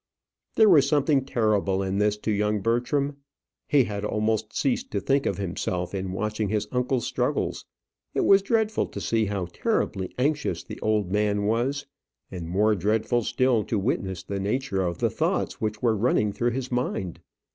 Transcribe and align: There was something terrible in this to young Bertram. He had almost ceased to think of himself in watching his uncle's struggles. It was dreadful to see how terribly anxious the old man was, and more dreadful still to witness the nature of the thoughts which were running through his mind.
There 0.55 0.67
was 0.67 0.87
something 0.89 1.25
terrible 1.25 1.83
in 1.83 1.99
this 1.99 2.17
to 2.25 2.31
young 2.31 2.59
Bertram. 2.61 3.17
He 3.67 3.83
had 3.83 4.03
almost 4.03 4.51
ceased 4.57 4.89
to 4.89 4.99
think 4.99 5.27
of 5.27 5.37
himself 5.37 5.93
in 5.93 6.11
watching 6.11 6.49
his 6.49 6.67
uncle's 6.71 7.05
struggles. 7.05 7.65
It 8.15 8.25
was 8.25 8.41
dreadful 8.41 8.87
to 8.87 8.99
see 8.99 9.25
how 9.27 9.45
terribly 9.53 10.11
anxious 10.17 10.63
the 10.63 10.79
old 10.79 11.11
man 11.11 11.45
was, 11.45 11.85
and 12.31 12.49
more 12.49 12.73
dreadful 12.73 13.21
still 13.21 13.63
to 13.65 13.77
witness 13.77 14.23
the 14.23 14.39
nature 14.39 14.81
of 14.81 14.97
the 14.97 15.11
thoughts 15.11 15.61
which 15.61 15.83
were 15.83 15.95
running 15.95 16.33
through 16.33 16.49
his 16.49 16.71
mind. 16.71 17.19